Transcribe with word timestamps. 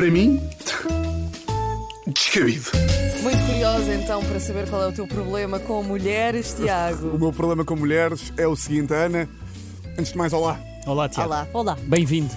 Para 0.00 0.10
mim, 0.10 0.40
descabido. 2.06 2.70
Muito 3.22 3.36
curiosa 3.44 3.94
então 3.94 4.24
para 4.24 4.40
saber 4.40 4.66
qual 4.70 4.84
é 4.84 4.86
o 4.86 4.92
teu 4.92 5.06
problema 5.06 5.58
com 5.60 5.82
mulheres, 5.82 6.54
O 6.58 6.62
Tiago. 6.62 7.18
meu 7.18 7.30
problema 7.34 7.66
com 7.66 7.76
mulheres 7.76 8.32
é 8.38 8.46
o 8.46 8.56
seguinte, 8.56 8.94
Ana. 8.94 9.28
Antes 9.98 10.12
de 10.12 10.16
mais, 10.16 10.32
olá. 10.32 10.58
Olá, 10.86 11.06
Tiago. 11.06 11.28
Olá. 11.28 11.46
Olá. 11.52 11.78
Bem-vindo. 11.82 12.34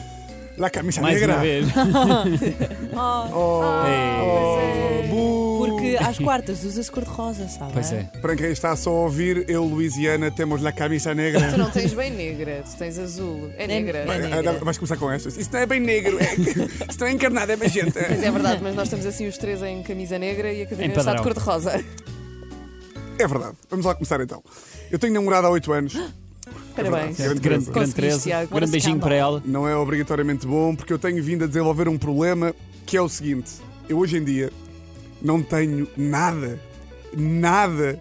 La 0.57 0.69
camisa 0.69 0.99
Mais 0.99 1.15
negra. 1.21 1.35
uma 1.35 1.41
vez. 1.41 1.67
Oh, 3.33 3.61
Ei. 3.87 5.07
bu. 5.07 5.42
Porque 5.91 5.97
às 6.03 6.17
quartas 6.19 6.63
usa-se 6.63 6.91
cor-de-rosa, 6.91 7.47
sabe? 7.47 7.73
Pois 7.73 7.91
é. 7.91 8.03
Para 8.21 8.35
quem 8.35 8.51
está 8.51 8.75
só 8.75 8.89
a 8.89 8.93
ouvir, 9.03 9.45
eu, 9.49 9.63
Luís 9.63 9.95
e 9.97 10.07
Ana, 10.07 10.31
temos 10.31 10.61
la 10.61 10.71
camisa 10.71 11.11
Tu 11.11 11.15
negra. 11.17 11.57
não 11.57 11.69
tens 11.69 11.93
bem 11.93 12.11
negra, 12.11 12.63
tu 12.63 12.77
tens 12.77 12.97
azul. 12.97 13.51
É 13.57 13.67
negra. 13.67 13.99
é 13.99 14.19
negra. 14.19 14.53
Vais 14.63 14.77
começar 14.77 14.97
com 14.97 15.11
estas. 15.11 15.37
Isso 15.37 15.49
não 15.51 15.59
é 15.59 15.65
bem 15.65 15.79
negro, 15.79 16.17
é... 16.19 16.33
isso 16.89 16.99
não 16.99 17.07
é 17.07 17.11
encarnado, 17.11 17.51
é 17.51 17.55
magenta. 17.55 18.05
Mas 18.09 18.23
é 18.23 18.31
verdade, 18.31 18.59
mas 18.63 18.75
nós 18.75 18.87
estamos 18.87 19.05
assim 19.05 19.27
os 19.27 19.37
três 19.37 19.61
em 19.61 19.83
camisa 19.83 20.17
negra 20.17 20.51
e 20.51 20.63
a 20.63 20.65
Catarina 20.65 20.93
está 20.95 21.13
de 21.13 21.21
cor-de-rosa. 21.21 21.83
É 23.19 23.27
verdade. 23.27 23.55
Vamos 23.69 23.85
lá 23.85 23.93
começar 23.93 24.19
então. 24.21 24.43
Eu 24.91 24.97
tenho 24.97 25.13
namorado 25.13 25.47
há 25.47 25.49
8 25.49 25.71
anos. 25.71 25.93
Parabéns. 26.75 27.17
Grande 27.17 27.39
Grande, 27.39 27.65
grande 27.71 27.93
Teresa. 27.93 28.29
Grande 28.29 28.53
What 28.53 28.65
a 28.65 28.67
beijinho 28.67 28.99
para 28.99 29.15
ela. 29.15 29.41
Não 29.45 29.67
é 29.67 29.75
obrigatoriamente 29.75 30.47
bom, 30.47 30.75
porque 30.75 30.91
eu 30.91 30.99
tenho 30.99 31.23
vindo 31.23 31.43
a 31.43 31.47
desenvolver 31.47 31.87
um 31.87 31.97
problema 31.97 32.53
que 32.85 32.97
é 32.97 33.01
o 33.01 33.07
seguinte: 33.07 33.51
eu 33.87 33.99
hoje 33.99 34.17
em 34.17 34.23
dia 34.23 34.51
não 35.23 35.41
tenho 35.41 35.87
nada, 35.95 36.59
nada 37.15 37.99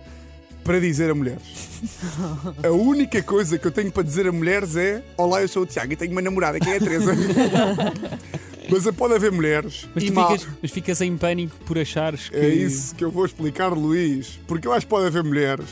para 0.65 0.81
dizer 0.81 1.11
a 1.11 1.15
mulheres. 1.15 1.71
A 2.63 2.71
única 2.71 3.23
coisa 3.23 3.59
que 3.59 3.67
eu 3.67 3.73
tenho 3.73 3.91
para 3.91 4.05
dizer 4.05 4.27
a 4.27 4.33
mulheres 4.33 4.77
é: 4.77 5.03
Olá, 5.17 5.43
eu 5.43 5.49
sou 5.49 5.65
o 5.65 5.67
Tiago 5.67 5.93
e 5.93 5.97
tenho 5.97 6.13
uma 6.13 6.23
namorada, 6.23 6.61
que 6.61 6.69
é 6.69 6.77
a 6.77 6.79
Teresa. 6.79 7.13
Mas 8.71 8.87
pode 8.95 9.15
haver 9.15 9.33
mulheres. 9.33 9.89
Mas 9.95 10.05
e 10.05 10.07
tu 10.07 10.15
mal- 10.15 10.31
ficas, 10.31 10.49
mas 10.63 10.71
ficas 10.71 11.01
em 11.01 11.17
pânico 11.17 11.57
por 11.67 11.79
achares 11.79 12.29
que. 12.29 12.37
É 12.37 12.49
isso 12.49 12.95
que 12.95 13.05
eu 13.05 13.11
vou 13.11 13.27
explicar, 13.27 13.69
Luís. 13.73 14.39
Porque 14.47 14.67
eu 14.67 14.73
acho 14.73 14.87
que 14.87 14.91
pode 14.91 15.07
haver 15.07 15.23
mulheres 15.25 15.67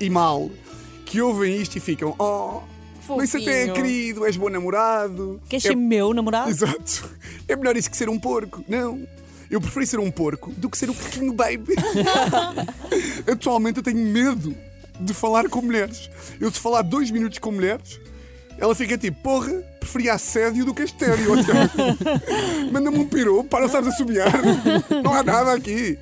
e 0.00 0.08
mal 0.10 0.50
que 1.04 1.20
ouvem 1.20 1.60
isto 1.60 1.76
e 1.76 1.80
ficam: 1.80 2.14
Oh, 2.18 2.62
mas 3.14 3.28
isso 3.28 3.36
até 3.36 3.64
é 3.64 3.66
Fofinho. 3.66 3.74
querido, 3.74 4.24
és 4.26 4.36
bom 4.36 4.48
namorado. 4.48 5.40
Queres 5.48 5.64
é 5.64 5.68
ser 5.68 5.76
meu 5.76 6.14
namorado? 6.14 6.50
Exato. 6.50 7.10
É 7.46 7.54
melhor 7.54 7.76
isso 7.76 7.90
que 7.90 7.96
ser 7.96 8.08
um 8.08 8.18
porco. 8.18 8.64
Não. 8.66 9.06
Eu 9.50 9.60
preferi 9.60 9.86
ser 9.86 9.98
um 9.98 10.10
porco 10.10 10.52
do 10.52 10.70
que 10.70 10.78
ser 10.78 10.88
um 10.88 10.94
pequeno 10.94 11.32
baby. 11.32 11.74
Atualmente 13.30 13.78
eu 13.78 13.82
tenho 13.82 13.98
medo 13.98 14.54
de 15.00 15.12
falar 15.12 15.48
com 15.48 15.60
mulheres. 15.60 16.08
Eu, 16.40 16.50
se 16.52 16.60
falar 16.60 16.82
dois 16.82 17.10
minutos 17.10 17.38
com 17.38 17.50
mulheres, 17.50 18.00
ela 18.58 18.74
fica 18.74 18.96
tipo, 18.96 19.20
porra, 19.22 19.52
preferia 19.80 20.14
assédio 20.14 20.64
do 20.64 20.72
que 20.74 20.82
estéreo. 20.82 21.32
Manda-me 22.70 22.98
um 22.98 23.08
peru, 23.08 23.42
para, 23.42 23.68
sabes 23.68 23.92
assobiar. 23.94 24.30
Não 25.02 25.12
há 25.12 25.22
nada 25.22 25.52
aqui. 25.52 25.98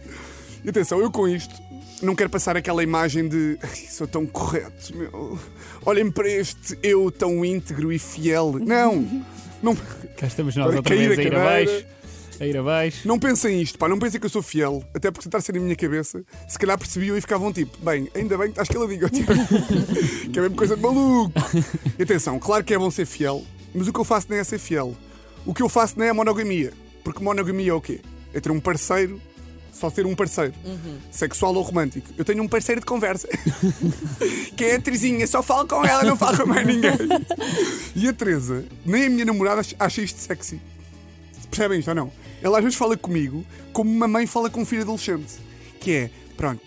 E 0.65 0.69
atenção, 0.69 1.01
eu 1.01 1.11
com 1.11 1.27
isto 1.29 1.55
não 2.01 2.15
quero 2.15 2.31
passar 2.31 2.57
aquela 2.57 2.81
imagem 2.81 3.29
de 3.29 3.59
"Ai, 3.61 3.75
sou 3.91 4.07
tão 4.07 4.25
correto, 4.25 4.97
meu. 4.97 5.37
Olhem 5.85 6.09
para 6.11 6.29
este 6.29 6.79
eu 6.81 7.11
tão 7.11 7.45
íntegro 7.45 7.93
e 7.93 7.99
fiel. 7.99 8.55
Não, 8.65 9.23
não, 9.61 9.75
Cá 10.17 10.29
estamos 10.29 10.55
nós 10.55 10.75
outra 10.77 10.95
vez 10.95 11.19
a 11.19 11.23
ir 11.23 11.35
abaixo. 11.35 11.85
A 12.41 12.47
ir 12.47 12.57
abaixo. 12.57 13.07
não 13.07 13.19
pensem 13.19 13.61
isto, 13.61 13.79
pá, 13.79 13.89
não 13.89 13.99
pensem 13.99 14.21
que 14.21 14.27
eu 14.27 14.31
sou 14.31 14.43
fiel, 14.43 14.85
até 14.95 15.11
porque 15.11 15.29
a 15.35 15.41
ser 15.41 15.55
na 15.55 15.61
minha 15.61 15.75
cabeça, 15.75 16.23
se 16.47 16.59
calhar 16.59 16.79
percebiam 16.79 17.17
e 17.17 17.21
ficavam 17.21 17.53
tipo, 17.53 17.77
bem, 17.79 18.09
ainda 18.15 18.39
bem 18.39 18.47
que 18.47 18.53
estás 18.53 18.69
que 18.69 18.77
ela 18.77 18.87
diga, 18.87 19.09
tipo, 19.11 19.33
que 20.33 20.39
é 20.39 20.41
a 20.41 20.43
mesma 20.43 20.57
coisa 20.57 20.77
de 20.77 20.83
maluco. 20.83 21.33
E 21.99 22.03
atenção, 22.03 22.39
claro 22.39 22.63
que 22.63 22.73
é 22.73 22.79
bom 22.79 22.91
ser 22.91 23.07
fiel, 23.07 23.45
mas 23.75 23.89
o 23.89 23.93
que 23.93 24.01
eu 24.01 24.05
faço 24.05 24.27
nem 24.31 24.39
é 24.39 24.45
ser 24.45 24.59
fiel. 24.59 24.97
O 25.45 25.53
que 25.53 25.63
eu 25.63 25.69
faço 25.69 25.99
nem 25.99 26.09
é 26.09 26.13
monogamia, 26.13 26.73
porque 27.03 27.23
monogamia 27.23 27.71
é 27.71 27.75
o 27.75 27.81
quê? 27.81 28.01
É 28.33 28.41
ter 28.41 28.51
um 28.53 28.61
parceiro, 28.61 29.21
só 29.73 29.91
ter 29.91 30.07
um 30.07 30.15
parceiro, 30.15 30.55
sexual 31.11 31.55
ou 31.55 31.63
romântico. 31.63 32.09
Eu 32.17 32.25
tenho 32.25 32.43
um 32.43 32.49
parceiro 32.49 32.81
de 32.81 32.87
conversa, 32.87 33.29
que 34.57 34.65
é 34.65 34.77
a 34.77 34.81
Terezinha, 34.81 35.27
só 35.27 35.43
falo 35.43 35.67
com 35.67 35.85
ela, 35.85 36.05
não 36.05 36.17
falo 36.17 36.37
com 36.37 36.47
mais 36.47 36.67
ninguém. 36.67 36.93
E 37.97 38.07
a 38.07 38.13
Teresa, 38.13 38.65
nem 38.87 39.07
a 39.07 39.11
minha 39.11 39.25
namorada 39.25 39.61
acha 39.79 40.01
isto 40.01 40.21
sexy. 40.21 40.61
Percebem 41.51 41.79
isto 41.79 41.89
ou 41.89 41.95
não? 41.95 42.13
Ela 42.43 42.59
às 42.59 42.65
vezes 42.65 42.79
fala 42.79 42.97
comigo 42.97 43.45
como 43.73 43.91
uma 43.91 44.09
mãe 44.09 44.27
fala 44.27 44.51
com 44.51 44.63
um 44.63 44.67
filho 44.67 44.83
adolescente. 44.83 45.35
Que 45.81 45.93
é, 45.93 46.11
pronto, 46.37 46.63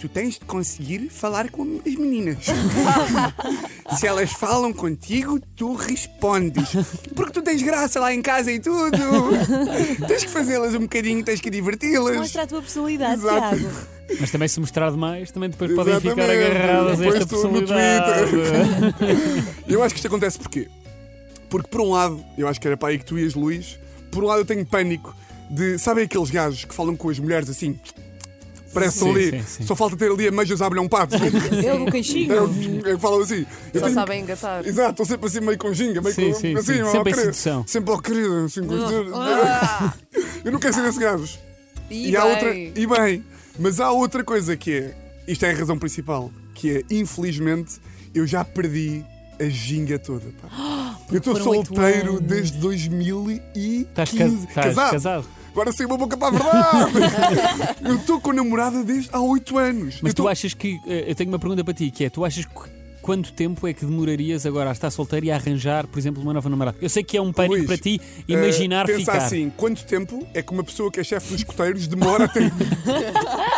tu 0.00 0.08
tens 0.08 0.34
de 0.34 0.44
conseguir 0.46 1.08
falar 1.10 1.50
com 1.50 1.80
as 1.86 1.94
meninas. 1.94 2.46
Se 3.98 4.06
elas 4.06 4.32
falam 4.32 4.72
contigo, 4.72 5.40
tu 5.56 5.74
respondes. 5.74 6.70
Porque 7.14 7.32
tu 7.32 7.42
tens 7.42 7.62
graça 7.62 8.00
lá 8.00 8.14
em 8.14 8.22
casa 8.22 8.50
e 8.50 8.58
tudo. 8.58 8.96
tens 10.06 10.24
que 10.24 10.30
fazê-las 10.30 10.74
um 10.74 10.80
bocadinho, 10.80 11.22
tens 11.22 11.40
que 11.40 11.50
diverti-las. 11.50 12.16
Mostra 12.16 12.42
a 12.42 12.46
tua 12.46 12.62
personalidade, 12.62 13.20
Exato. 13.20 13.56
Tiago. 13.58 13.76
Mas 14.18 14.30
também 14.30 14.48
se 14.48 14.58
mostrar 14.58 14.90
demais, 14.90 15.30
também 15.30 15.50
depois 15.50 15.72
podem 15.74 16.00
ficar 16.00 16.18
Exatamente. 16.18 16.46
agarradas 16.46 16.92
a 16.92 16.96
Depois 16.96 17.14
esta 17.16 17.26
tu 17.26 17.48
no 17.48 17.58
personalidade. 17.58 18.30
Eu 19.68 19.82
acho 19.82 19.94
que 19.94 19.98
isto 19.98 20.06
acontece 20.06 20.38
porquê? 20.38 20.68
Porque 21.48 21.68
por 21.68 21.80
um 21.80 21.90
lado, 21.90 22.24
eu 22.38 22.46
acho 22.46 22.60
que 22.60 22.66
era 22.68 22.76
para 22.76 22.90
aí 22.90 22.98
que 22.98 23.04
tu 23.04 23.18
ias, 23.18 23.34
Luís, 23.34 23.76
por 24.10 24.22
um 24.24 24.26
lado 24.26 24.40
eu 24.40 24.44
tenho 24.44 24.64
pânico 24.66 25.14
de. 25.50 25.78
Sabem 25.78 26.04
aqueles 26.04 26.30
gajos 26.30 26.64
que 26.64 26.74
falam 26.74 26.96
com 26.96 27.08
as 27.10 27.18
mulheres 27.18 27.48
assim? 27.48 27.78
Parece 28.72 29.00
que 29.00 29.04
estão 29.04 29.20
Sim, 29.20 29.28
ali. 29.28 29.42
sim, 29.42 29.48
sim. 29.48 29.66
Só 29.66 29.74
falta 29.74 29.96
ter 29.96 30.12
ali 30.12 30.28
a 30.28 30.30
meijas 30.30 30.62
a 30.62 30.66
abrir 30.66 30.78
um 30.78 30.88
pato. 30.88 31.16
Ele 31.16 31.84
do 31.84 31.90
queixinho. 31.90 32.32
É 32.32 32.40
o 32.40 32.48
que 32.48 32.98
falam 32.98 33.20
assim. 33.20 33.44
Eu 33.74 33.80
Só 33.80 33.86
tenho- 33.86 33.94
sabem 33.94 34.20
engatar. 34.22 34.64
Exato, 34.64 34.90
estão 34.90 35.06
sempre 35.06 35.26
assim 35.26 35.40
meio 35.40 35.58
com 35.58 35.74
ginga, 35.74 36.00
meio 36.00 36.14
Sim, 36.14 36.30
com. 36.32 36.38
sim, 36.38 36.54
assim, 36.56 36.74
sim. 36.74 36.82
ó, 36.82 36.92
Sempre 36.92 37.10
em 37.10 37.14
sedução. 37.16 37.64
Sempre 37.66 37.90
ao 37.92 38.00
querido. 38.00 38.44
Assim, 38.44 38.62
com- 38.64 38.74
Ah, 39.16 39.92
Eu 40.44 40.52
não 40.52 40.60
quero 40.60 40.72
ser 40.72 40.82
desses 40.82 40.98
gajos. 40.98 41.38
e 41.90 42.16
há 42.16 42.22
bem. 42.22 42.30
outra. 42.32 42.54
E 42.54 42.86
bem, 42.86 43.24
mas 43.58 43.80
há 43.80 43.90
outra 43.90 44.22
coisa 44.22 44.56
que 44.56 44.72
é. 44.72 44.94
Isto 45.26 45.46
é 45.46 45.50
a 45.50 45.56
razão 45.56 45.76
principal. 45.76 46.30
Que 46.54 46.76
é, 46.76 46.82
infelizmente, 46.94 47.80
eu 48.14 48.24
já 48.24 48.44
perdi 48.44 49.04
a 49.40 49.48
ginga 49.48 49.98
toda. 49.98 50.26
pá. 50.40 50.48
Eu 51.10 51.18
estou 51.18 51.36
solteiro 51.36 52.10
anos. 52.12 52.20
desde 52.22 52.58
2015. 52.58 53.80
Estás 53.82 54.10
ca- 54.12 54.24
estás 54.26 54.90
casado. 54.90 55.26
Agora 55.52 55.72
sei 55.72 55.84
uma 55.86 55.96
boca 55.96 56.16
para 56.16 56.28
a 56.28 56.30
verdade. 56.30 57.76
eu 57.84 57.96
estou 57.96 58.20
com 58.20 58.32
namorada 58.32 58.84
desde 58.84 59.10
há 59.12 59.20
8 59.20 59.58
anos. 59.58 59.94
Mas 60.00 60.10
eu 60.10 60.14
tu 60.14 60.22
tô- 60.22 60.28
achas 60.28 60.54
que. 60.54 60.80
eh, 60.86 61.06
Eu 61.10 61.14
tenho 61.14 61.28
uma 61.30 61.38
pergunta 61.38 61.64
para 61.64 61.74
ti, 61.74 61.90
que 61.90 62.04
é: 62.04 62.10
tu 62.10 62.24
achas 62.24 62.44
que 62.44 62.52
quanto 63.02 63.32
tempo 63.32 63.66
é 63.66 63.72
que 63.72 63.84
demorarias 63.84 64.44
agora 64.46 64.68
a 64.68 64.72
estar 64.72 64.90
solteiro 64.90 65.26
e 65.26 65.30
a 65.32 65.34
arranjar, 65.36 65.86
por 65.88 65.98
exemplo, 65.98 66.22
uma 66.22 66.32
nova 66.34 66.48
namorada? 66.48 66.76
Eu 66.80 66.88
sei 66.88 67.02
que 67.02 67.16
é 67.16 67.20
um 67.22 67.32
pânico 67.32 67.56
Luís, 67.56 67.66
para 67.66 67.78
ti 67.78 68.00
imaginar 68.28 68.86
pensa 68.86 68.98
ficar. 69.00 69.16
assim, 69.24 69.50
quanto 69.56 69.84
tempo 69.84 70.24
é 70.34 70.40
que 70.42 70.52
uma 70.52 70.62
pessoa 70.62 70.90
que 70.92 71.00
é 71.00 71.04
chefe 71.04 71.30
dos 71.32 71.38
escoteiros 71.40 71.86
demora 71.88 72.26
a 72.26 72.28
ter. 72.28 72.52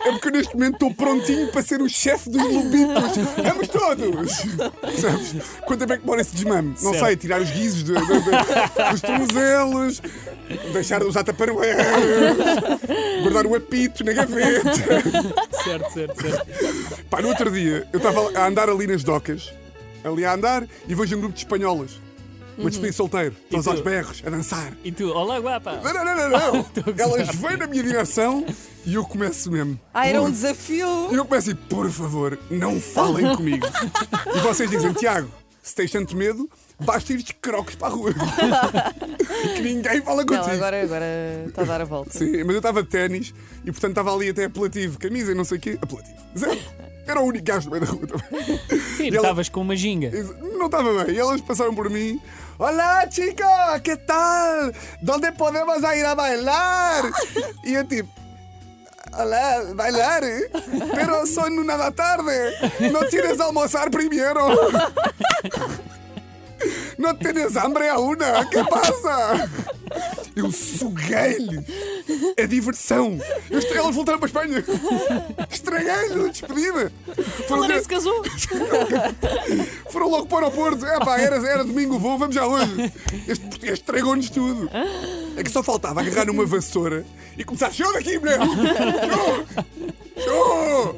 é 0.00 0.10
porque 0.12 0.30
neste 0.30 0.54
momento 0.54 0.74
estou 0.74 0.94
prontinho 0.94 1.48
para 1.50 1.62
ser 1.62 1.80
o 1.82 1.88
chefe 1.88 2.30
dos 2.30 2.42
lobitos. 2.42 3.16
Vamos 3.42 3.68
todos! 3.68 4.32
Sabes? 5.00 5.34
Quanto 5.66 5.80
tempo 5.80 5.92
é 5.92 5.96
que 5.96 6.02
demora 6.02 6.20
esse 6.20 6.34
desmame? 6.34 6.68
Não 6.82 6.92
Certo. 6.92 7.06
sei, 7.06 7.16
tirar 7.16 7.40
os 7.40 7.50
guizos 7.50 7.84
de- 7.84 7.94
de- 7.94 8.00
de- 8.00 8.90
dos 8.90 9.00
tornozelos, 9.00 10.02
deixar 10.72 11.00
de 11.00 11.06
usar 11.06 11.24
guardar 13.22 13.46
o 13.46 13.54
apito 13.54 14.04
na 14.04 14.12
gaveta. 14.12 14.72
Certo, 15.64 15.92
certo, 15.92 16.20
certo. 16.22 16.46
Pá, 17.10 17.22
no 17.22 17.28
outro 17.28 17.50
dia, 17.50 17.86
eu 17.92 17.96
estava 17.98 18.30
a 18.38 18.46
andar 18.46 18.68
ali 18.68 18.86
nas 18.86 19.02
docas, 19.02 19.52
ali 20.04 20.24
a 20.24 20.34
andar, 20.34 20.64
e 20.88 20.94
vejo 20.94 21.16
um 21.16 21.20
grupo 21.20 21.34
de 21.34 21.40
espanholas. 21.40 22.03
Uma 22.56 22.70
despedida 22.70 22.90
de 22.90 22.96
solteiro, 22.96 23.36
todos 23.50 23.64
tu? 23.64 23.70
aos 23.70 23.80
berros, 23.80 24.22
a 24.24 24.30
dançar. 24.30 24.72
E 24.84 24.92
tu, 24.92 25.08
olá 25.10 25.38
guapa! 25.38 25.80
Não, 25.82 25.92
não, 25.92 26.04
não, 26.04 26.16
não, 26.16 26.28
não. 26.30 26.66
Elas 26.96 27.34
vêm 27.36 27.56
na 27.56 27.66
minha 27.66 27.82
direção 27.82 28.46
e 28.86 28.94
eu 28.94 29.04
começo 29.04 29.50
mesmo. 29.50 29.78
Ah, 29.92 30.06
era 30.06 30.20
um 30.20 30.26
Por- 30.26 30.32
desafio. 30.32 31.08
E 31.10 31.14
eu 31.16 31.24
começo 31.24 31.48
dizer, 31.52 31.66
por 31.68 31.90
favor, 31.90 32.38
não 32.50 32.80
falem 32.80 33.26
comigo. 33.36 33.66
E 34.34 34.38
vocês 34.40 34.70
dizem, 34.70 34.92
Tiago, 34.92 35.28
se 35.62 35.74
tens 35.74 35.90
tanto 35.90 36.16
medo, 36.16 36.48
basta 36.78 37.12
ir 37.12 37.22
de 37.22 37.34
crocos 37.34 37.74
para 37.74 37.88
a 37.88 37.90
rua. 37.90 38.12
que 39.56 39.60
ninguém 39.62 40.00
fala 40.02 40.24
Não, 40.24 40.26
contigo. 40.26 40.54
agora, 40.54 40.82
agora 40.82 41.04
está 41.48 41.62
a 41.62 41.64
dar 41.64 41.80
a 41.80 41.84
volta. 41.84 42.16
Sim, 42.16 42.38
mas 42.44 42.50
eu 42.50 42.58
estava 42.58 42.82
de 42.82 42.88
ténis 42.88 43.34
e 43.64 43.72
portanto 43.72 43.90
estava 43.90 44.14
ali 44.14 44.28
até 44.28 44.44
apelativo, 44.44 44.98
camisa 44.98 45.32
e 45.32 45.34
não 45.34 45.44
sei 45.44 45.58
o 45.58 45.60
quê. 45.60 45.78
Apelativo. 45.82 46.16
Zero. 46.38 46.58
Era 47.06 47.20
o 47.20 47.24
único 47.24 47.44
gajo 47.44 47.68
no 47.68 47.72
meio 47.72 47.84
da 47.86 47.92
rua 47.92 48.06
também. 48.06 48.60
Sim, 48.96 49.08
ela- 49.08 49.16
estavas 49.16 49.48
com 49.48 49.60
uma 49.60 49.76
ginga. 49.76 50.10
Não 50.58 50.66
estava 50.66 51.04
bem. 51.04 51.14
E 51.14 51.18
elas 51.18 51.40
passaram 51.40 51.74
por 51.74 51.90
mim. 51.90 52.20
Olá, 52.58 53.04
chica, 53.10 53.78
que 53.82 53.96
tal? 53.96 54.72
¿Dónde 55.02 55.32
podemos 55.32 55.78
ir 55.82 56.04
a 56.06 56.14
bailar? 56.14 57.10
E 57.64 57.74
eu 57.74 57.84
tipo. 57.86 58.08
Olá, 59.16 59.62
bailar? 59.74 60.22
Pero 60.94 61.26
son 61.26 61.58
una 61.58 61.76
da 61.76 61.90
tarde. 61.90 62.52
¿No 62.90 63.04
tienes 63.08 63.38
almoçar 63.40 63.90
primero? 63.90 64.48
¿No 66.98 67.14
tienes 67.16 67.56
hambre 67.56 67.88
aún? 67.90 68.18
¿Qué 68.50 68.62
pasa? 68.64 69.48
Eu 70.34 70.50
suguei-lhe 70.50 71.64
a 72.42 72.46
diversão. 72.46 73.18
Eu 73.50 73.58
estre- 73.58 73.76
Elas 73.78 73.94
voltaram 73.94 74.18
para 74.18 74.26
a 74.26 74.30
Espanha. 74.44 74.64
Estraguei-lhe 75.50 76.24
a 76.24 76.28
despedida. 76.28 76.92
Foram, 77.48 77.64
Ela 77.64 77.74
nem 77.74 77.82
se 77.82 77.88
casou. 77.88 78.22
foram 79.90 80.10
logo 80.10 80.26
para 80.26 80.36
o 80.36 80.38
aeroporto. 80.44 80.84
É 80.86 80.98
pá, 81.04 81.18
era, 81.18 81.36
era 81.36 81.64
domingo, 81.64 81.98
vou, 81.98 82.18
vamos 82.18 82.34
já 82.34 82.46
hoje. 82.46 82.92
Este 83.28 83.44
português 83.46 83.78
estragou-nos 83.78 84.30
tudo. 84.30 84.70
É 85.36 85.42
que 85.42 85.50
só 85.50 85.62
faltava 85.62 86.00
agarrar 86.00 86.26
numa 86.26 86.46
vassoura 86.46 87.04
e 87.36 87.44
começar. 87.44 87.72
Show 87.72 87.92
daqui, 87.92 88.18
mulher! 88.18 88.38
Show! 90.22 90.96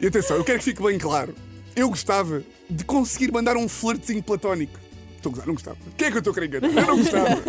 E 0.00 0.06
atenção, 0.06 0.36
eu 0.36 0.44
quero 0.44 0.58
que 0.58 0.64
fique 0.64 0.82
bem 0.82 0.98
claro. 0.98 1.34
Eu 1.74 1.88
gostava 1.88 2.42
de 2.68 2.84
conseguir 2.84 3.32
mandar 3.32 3.56
um 3.56 3.68
flirtzinho 3.68 4.22
platónico. 4.22 4.78
Estou 5.16 5.30
a 5.30 5.32
gozar, 5.34 5.46
não 5.46 5.54
gostava. 5.54 5.76
Quem 5.96 6.08
é 6.08 6.10
que 6.10 6.16
eu 6.16 6.18
estou 6.18 6.30
a 6.32 6.34
querer 6.34 6.46
enganar? 6.46 6.82
Eu 6.82 6.86
não 6.88 6.96
gostava. 6.98 7.42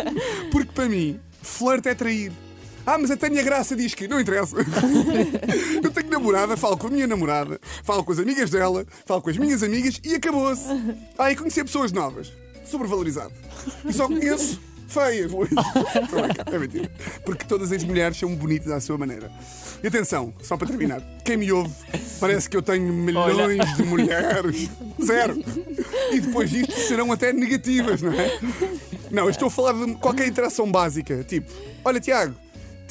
Porque 0.50 0.72
para 0.72 0.88
mim, 0.88 1.18
flirt 1.42 1.86
é 1.86 1.94
trair. 1.94 2.32
Ah, 2.86 2.98
mas 2.98 3.10
a 3.10 3.16
Tânia 3.16 3.42
Graça 3.42 3.74
diz 3.74 3.94
que 3.94 4.06
não 4.06 4.20
interessa. 4.20 4.56
Eu 5.82 5.90
tenho 5.90 6.10
namorada, 6.10 6.56
falo 6.56 6.76
com 6.76 6.88
a 6.88 6.90
minha 6.90 7.06
namorada, 7.06 7.60
falo 7.82 8.04
com 8.04 8.12
as 8.12 8.18
amigas 8.18 8.50
dela, 8.50 8.86
falo 9.06 9.22
com 9.22 9.30
as 9.30 9.36
minhas 9.38 9.62
amigas 9.62 10.00
e 10.04 10.14
acabou-se. 10.14 10.64
Ah, 11.18 11.32
e 11.32 11.36
conhecer 11.36 11.64
pessoas 11.64 11.92
novas. 11.92 12.32
Sobrevalorizado. 12.64 13.32
E 13.84 13.92
só 13.92 14.06
conheço 14.06 14.60
feias, 14.86 15.32
Luís. 15.32 15.50
É 16.52 16.58
mentira. 16.58 16.90
Porque 17.24 17.44
todas 17.44 17.72
as 17.72 17.82
mulheres 17.82 18.18
são 18.18 18.34
bonitas 18.34 18.70
à 18.70 18.80
sua 18.80 18.96
maneira. 18.98 19.30
E 19.82 19.86
atenção, 19.86 20.32
só 20.42 20.56
para 20.56 20.68
terminar, 20.68 21.02
quem 21.24 21.36
me 21.36 21.50
ouve 21.52 21.74
parece 22.20 22.48
que 22.48 22.56
eu 22.56 22.62
tenho 22.62 22.92
milhões 22.92 23.76
de 23.76 23.82
mulheres. 23.82 24.70
Zero. 25.04 25.42
E 26.12 26.20
depois 26.20 26.50
disto 26.50 26.72
serão 26.72 27.10
até 27.12 27.32
negativas, 27.32 28.00
não 28.00 28.12
é? 28.12 28.38
Não, 29.10 29.24
eu 29.24 29.30
estou 29.30 29.48
a 29.48 29.50
falar 29.50 29.72
de 29.72 29.94
qualquer 29.96 30.26
interação 30.26 30.70
básica. 30.70 31.22
Tipo, 31.24 31.52
olha, 31.84 32.00
Tiago, 32.00 32.34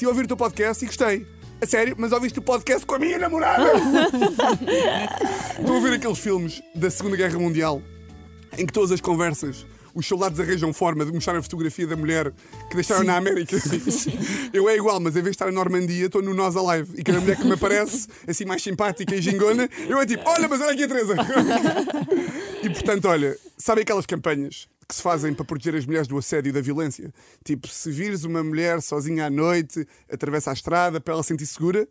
a 0.02 0.08
ouvir 0.08 0.24
o 0.24 0.28
teu 0.28 0.36
podcast 0.36 0.84
e 0.84 0.86
gostei. 0.86 1.26
A 1.60 1.66
sério, 1.66 1.94
mas 1.96 2.12
ouviste 2.12 2.38
o 2.38 2.42
podcast 2.42 2.84
com 2.84 2.96
a 2.96 2.98
minha 2.98 3.18
namorada? 3.18 3.64
Estou 5.58 5.76
a 5.76 5.80
ver 5.80 5.94
aqueles 5.94 6.18
filmes 6.18 6.62
da 6.74 6.90
Segunda 6.90 7.16
Guerra 7.16 7.38
Mundial 7.38 7.80
em 8.58 8.66
que 8.66 8.72
todas 8.72 8.90
as 8.92 9.00
conversas 9.00 9.64
os 9.94 10.06
soldados 10.06 10.40
arranjam 10.40 10.72
forma 10.72 11.04
de 11.04 11.12
mostrar 11.12 11.36
a 11.36 11.42
fotografia 11.42 11.86
da 11.86 11.96
mulher 11.96 12.32
que 12.68 12.74
deixaram 12.74 13.04
na 13.04 13.16
América. 13.16 13.56
Eu 14.52 14.68
é 14.68 14.76
igual, 14.76 14.98
mas 14.98 15.14
em 15.14 15.22
vez 15.22 15.26
de 15.26 15.30
estar 15.30 15.46
na 15.46 15.52
Normandia, 15.52 16.06
estou 16.06 16.20
no 16.20 16.34
Nós 16.34 16.56
Alive. 16.56 16.94
E 16.98 17.04
cada 17.04 17.20
mulher 17.20 17.36
que 17.36 17.44
me 17.44 17.52
aparece, 17.52 18.08
assim 18.26 18.44
mais 18.44 18.62
simpática 18.62 19.14
e 19.14 19.22
gingona, 19.22 19.68
eu 19.88 20.00
é 20.00 20.06
tipo, 20.06 20.28
olha, 20.28 20.48
mas 20.48 20.60
olha 20.60 20.72
aqui 20.72 20.82
a 20.82 20.88
Teresa. 20.88 21.14
E 22.64 22.70
portanto, 22.70 23.08
olha, 23.08 23.36
sabem 23.58 23.82
aquelas 23.82 24.06
campanhas 24.06 24.66
que 24.86 24.94
se 24.94 25.02
fazem 25.02 25.32
para 25.34 25.44
proteger 25.44 25.74
as 25.74 25.86
mulheres 25.86 26.06
do 26.06 26.16
assédio 26.18 26.50
e 26.50 26.52
da 26.52 26.60
violência? 26.60 27.12
Tipo, 27.44 27.68
se 27.68 27.90
vires 27.90 28.24
uma 28.24 28.42
mulher 28.42 28.80
sozinha 28.82 29.26
à 29.26 29.30
noite, 29.30 29.86
atravessa 30.10 30.50
a 30.50 30.52
estrada 30.52 31.00
para 31.00 31.14
ela 31.14 31.22
se 31.22 31.28
sentir 31.28 31.46
segura. 31.46 31.88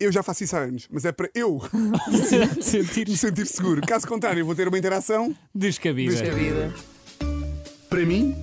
Eu 0.00 0.12
já 0.12 0.22
faço 0.22 0.44
isso 0.44 0.56
há 0.56 0.60
anos, 0.60 0.86
mas 0.90 1.04
é 1.04 1.10
para 1.10 1.28
eu 1.34 1.60
Sentir 2.62 3.08
me 3.08 3.16
sentir 3.16 3.46
seguro. 3.46 3.80
Caso 3.86 4.06
contrário, 4.06 4.40
eu 4.40 4.46
vou 4.46 4.54
ter 4.54 4.68
uma 4.68 4.78
interação 4.78 5.34
descabida. 5.52 6.30
A 6.30 6.34
vida. 6.34 6.74
para 7.90 8.04
mim, 8.06 8.36